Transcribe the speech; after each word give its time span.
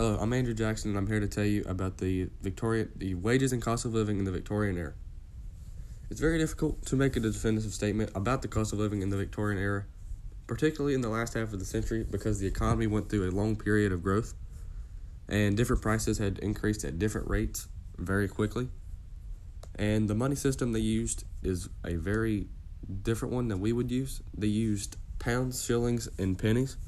Hello, 0.00 0.16
I'm 0.18 0.32
Andrew 0.32 0.54
Jackson, 0.54 0.92
and 0.92 0.96
I'm 0.96 1.06
here 1.06 1.20
to 1.20 1.28
tell 1.28 1.44
you 1.44 1.62
about 1.68 1.98
the 1.98 2.30
Victoria, 2.40 2.86
the 2.96 3.14
wages 3.16 3.52
and 3.52 3.60
cost 3.60 3.84
of 3.84 3.92
living 3.92 4.18
in 4.18 4.24
the 4.24 4.30
Victorian 4.30 4.78
era. 4.78 4.94
It's 6.08 6.20
very 6.20 6.38
difficult 6.38 6.86
to 6.86 6.96
make 6.96 7.16
a 7.16 7.20
definitive 7.20 7.74
statement 7.74 8.10
about 8.14 8.40
the 8.40 8.48
cost 8.48 8.72
of 8.72 8.78
living 8.78 9.02
in 9.02 9.10
the 9.10 9.18
Victorian 9.18 9.60
era, 9.60 9.84
particularly 10.46 10.94
in 10.94 11.02
the 11.02 11.10
last 11.10 11.34
half 11.34 11.52
of 11.52 11.58
the 11.58 11.66
century, 11.66 12.02
because 12.10 12.38
the 12.38 12.46
economy 12.46 12.86
went 12.86 13.10
through 13.10 13.28
a 13.28 13.30
long 13.30 13.56
period 13.56 13.92
of 13.92 14.02
growth, 14.02 14.32
and 15.28 15.54
different 15.54 15.82
prices 15.82 16.16
had 16.16 16.38
increased 16.38 16.82
at 16.82 16.98
different 16.98 17.28
rates 17.28 17.68
very 17.98 18.26
quickly. 18.26 18.70
And 19.74 20.08
the 20.08 20.14
money 20.14 20.34
system 20.34 20.72
they 20.72 20.80
used 20.80 21.24
is 21.42 21.68
a 21.84 21.96
very 21.96 22.46
different 23.02 23.34
one 23.34 23.48
than 23.48 23.60
we 23.60 23.74
would 23.74 23.90
use. 23.90 24.22
They 24.32 24.46
used 24.46 24.96
pounds, 25.18 25.62
shillings, 25.62 26.08
and 26.16 26.38
pennies. 26.38 26.78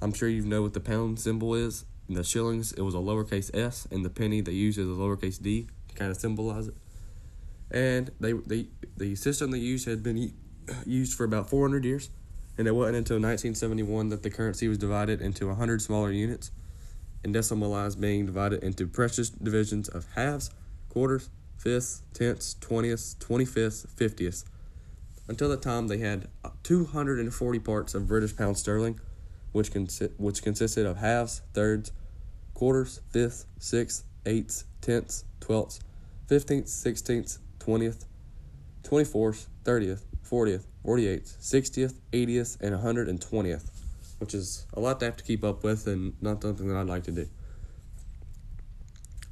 I'm 0.00 0.12
sure 0.12 0.28
you 0.28 0.42
know 0.42 0.62
what 0.62 0.74
the 0.74 0.80
pound 0.80 1.20
symbol 1.20 1.54
is. 1.54 1.84
In 2.12 2.16
the 2.16 2.24
shillings, 2.24 2.72
it 2.72 2.82
was 2.82 2.94
a 2.94 2.98
lowercase 2.98 3.50
s, 3.54 3.88
and 3.90 4.04
the 4.04 4.10
penny 4.10 4.42
they 4.42 4.52
used 4.52 4.78
is 4.78 4.86
a 4.86 4.90
lowercase 4.90 5.40
d 5.40 5.66
to 5.88 5.94
kind 5.94 6.10
of 6.10 6.18
symbolize 6.18 6.68
it. 6.68 6.74
And 7.70 8.10
they, 8.20 8.34
they 8.34 8.66
the 8.98 9.14
system 9.14 9.50
they 9.50 9.56
used 9.56 9.88
had 9.88 10.02
been 10.02 10.34
used 10.84 11.16
for 11.16 11.24
about 11.24 11.48
400 11.48 11.86
years, 11.86 12.10
and 12.58 12.68
it 12.68 12.72
wasn't 12.72 12.98
until 12.98 13.14
1971 13.14 14.10
that 14.10 14.22
the 14.22 14.28
currency 14.28 14.68
was 14.68 14.76
divided 14.76 15.22
into 15.22 15.46
100 15.46 15.80
smaller 15.80 16.12
units, 16.12 16.50
and 17.24 17.34
decimalized, 17.34 17.98
being 17.98 18.26
divided 18.26 18.62
into 18.62 18.86
precious 18.86 19.30
divisions 19.30 19.88
of 19.88 20.06
halves, 20.14 20.50
quarters, 20.90 21.30
fifths, 21.56 22.02
tenths, 22.12 22.52
twentieths, 22.60 23.16
twenty-fifths, 23.20 23.86
fiftieths. 23.96 24.44
Until 25.28 25.48
the 25.48 25.56
time 25.56 25.88
they 25.88 25.96
had 25.96 26.28
240 26.62 27.58
parts 27.60 27.94
of 27.94 28.06
British 28.06 28.36
pound 28.36 28.58
sterling 28.58 29.00
which, 29.52 29.72
consi- 29.72 30.12
which 30.18 30.42
consisted 30.42 30.86
of 30.86 30.96
halves, 30.98 31.42
thirds, 31.54 31.92
quarters, 32.54 33.00
fifths, 33.10 33.46
sixths, 33.58 34.04
eighths, 34.26 34.64
tenths, 34.80 35.24
twelfths, 35.40 35.80
fifteenths, 36.28 36.72
sixteenths, 36.72 37.38
twentieth, 37.58 38.06
twenty-fourth, 38.82 39.48
thirtieth, 39.64 40.04
fortieth, 40.22 40.66
forty-eighth, 40.82 41.36
sixtieth, 41.40 42.00
eightieth, 42.12 42.56
and 42.60 42.74
hundred 42.74 43.08
and 43.08 43.20
twentieth, 43.20 43.70
which 44.18 44.34
is 44.34 44.66
a 44.74 44.80
lot 44.80 45.00
to 45.00 45.06
have 45.06 45.16
to 45.16 45.24
keep 45.24 45.44
up 45.44 45.62
with 45.64 45.86
and 45.86 46.14
not 46.20 46.42
something 46.42 46.68
that 46.68 46.76
I'd 46.76 46.86
like 46.86 47.04
to 47.04 47.12
do. 47.12 47.28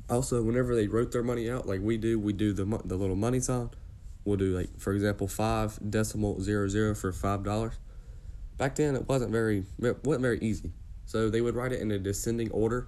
Also, 0.09 0.43
whenever 0.43 0.75
they 0.75 0.89
wrote 0.89 1.13
their 1.13 1.23
money 1.23 1.49
out, 1.49 1.67
like 1.67 1.81
we 1.81 1.97
do, 1.97 2.19
we 2.19 2.33
do 2.33 2.53
the 2.53 2.65
the 2.85 2.97
little 2.97 3.17
money 3.17 3.41
sign. 3.41 3.71
We'll 4.25 4.37
do 4.37 4.57
like, 4.57 4.79
for 4.79 4.93
example, 4.93 5.29
five 5.29 5.79
decimal 5.89 6.41
zero 6.41 6.69
zero 6.69 6.95
for 6.95 7.13
five 7.13 7.43
dollars 7.43 7.75
back 8.61 8.75
then 8.75 8.95
it 8.95 9.09
wasn't 9.09 9.33
very 9.33 9.65
it 9.83 10.05
wasn't 10.05 10.23
very 10.23 10.39
easy. 10.41 10.71
So 11.07 11.31
they 11.31 11.41
would 11.41 11.57
write 11.57 11.73
it 11.73 11.81
in 11.81 11.91
a 11.91 11.99
descending 11.99 12.51
order. 12.53 12.87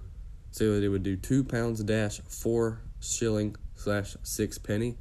So 0.53 0.65
it 0.65 0.87
would 0.87 1.01
do 1.01 1.15
two 1.15 1.43
pounds 1.43 1.83
dash 1.83 2.21
four 2.27 2.83
shilling 2.99 3.55
slash 3.73 4.15
six 4.21 4.59
penny. 4.59 4.97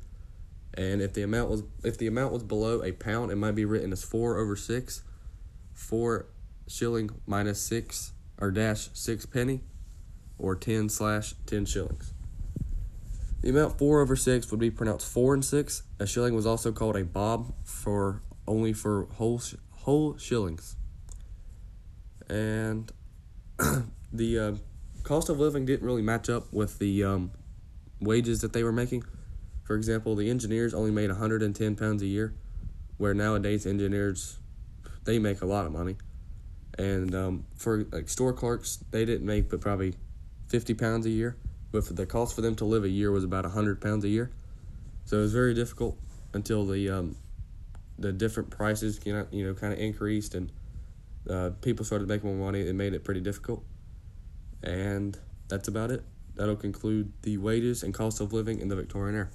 And 0.72 1.02
if 1.02 1.12
the 1.12 1.22
amount 1.22 1.50
was 1.50 1.62
if 1.84 1.98
the 1.98 2.06
amount 2.06 2.32
was 2.32 2.42
below 2.42 2.82
a 2.82 2.92
pound, 2.92 3.30
it 3.30 3.36
might 3.36 3.54
be 3.54 3.66
written 3.66 3.92
as 3.92 4.02
four 4.02 4.38
over 4.38 4.56
six, 4.56 5.02
four 5.74 6.24
shilling 6.66 7.10
minus 7.26 7.60
six 7.60 8.12
or 8.40 8.50
dash 8.50 8.88
six 8.94 9.26
penny, 9.26 9.60
or 10.38 10.56
ten 10.56 10.88
slash 10.88 11.34
ten 11.44 11.66
shillings. 11.66 12.14
The 13.42 13.50
amount 13.50 13.76
four 13.76 14.00
over 14.00 14.16
six 14.16 14.50
would 14.50 14.60
be 14.60 14.70
pronounced 14.70 15.06
four 15.06 15.34
and 15.34 15.44
six. 15.44 15.82
A 16.00 16.06
shilling 16.06 16.34
was 16.34 16.46
also 16.46 16.72
called 16.72 16.96
a 16.96 17.04
bob 17.04 17.52
for 17.62 18.22
only 18.48 18.72
for 18.72 19.06
whole 19.16 19.42
whole 19.70 20.16
shillings. 20.16 20.76
And 22.26 22.90
the 24.12 24.38
uh, 24.38 24.52
cost 25.02 25.28
of 25.28 25.38
living 25.38 25.64
didn't 25.64 25.86
really 25.86 26.02
match 26.02 26.28
up 26.28 26.52
with 26.52 26.78
the 26.78 27.04
um, 27.04 27.32
wages 28.00 28.40
that 28.40 28.52
they 28.52 28.62
were 28.62 28.72
making. 28.72 29.04
For 29.64 29.76
example, 29.76 30.14
the 30.14 30.28
engineers 30.28 30.74
only 30.74 30.90
made 30.90 31.08
110 31.08 31.76
pounds 31.76 32.02
a 32.02 32.06
year, 32.06 32.34
where 32.98 33.14
nowadays 33.14 33.66
engineers 33.66 34.38
they 35.04 35.18
make 35.18 35.42
a 35.42 35.46
lot 35.46 35.66
of 35.66 35.72
money. 35.72 35.96
And 36.78 37.14
um, 37.14 37.46
for 37.56 37.84
like 37.92 38.08
store 38.08 38.32
clerks, 38.32 38.78
they 38.90 39.04
didn't 39.04 39.26
make 39.26 39.50
but 39.50 39.60
probably 39.60 39.94
50 40.48 40.74
pounds 40.74 41.06
a 41.06 41.10
year. 41.10 41.36
But 41.70 41.84
the 41.96 42.06
cost 42.06 42.34
for 42.34 42.42
them 42.42 42.54
to 42.56 42.64
live 42.64 42.84
a 42.84 42.88
year 42.88 43.10
was 43.10 43.24
about 43.24 43.44
100 43.44 43.80
pounds 43.80 44.04
a 44.04 44.08
year. 44.08 44.30
So 45.04 45.18
it 45.18 45.20
was 45.22 45.32
very 45.32 45.54
difficult 45.54 45.98
until 46.34 46.66
the 46.66 46.90
um, 46.90 47.16
the 47.98 48.12
different 48.12 48.50
prices 48.50 49.00
you 49.04 49.12
know, 49.12 49.26
you 49.30 49.46
know 49.46 49.54
kind 49.54 49.72
of 49.72 49.78
increased 49.78 50.34
and 50.34 50.50
uh, 51.28 51.50
people 51.60 51.84
started 51.84 52.08
making 52.08 52.36
more 52.36 52.46
money. 52.46 52.66
It 52.66 52.74
made 52.74 52.94
it 52.94 53.04
pretty 53.04 53.20
difficult. 53.20 53.64
And 54.62 55.18
that's 55.48 55.68
about 55.68 55.90
it. 55.90 56.02
That'll 56.34 56.56
conclude 56.56 57.12
the 57.22 57.36
wages 57.38 57.82
and 57.82 57.92
cost 57.92 58.20
of 58.20 58.32
living 58.32 58.60
in 58.60 58.68
the 58.68 58.76
Victorian 58.76 59.16
era. 59.16 59.28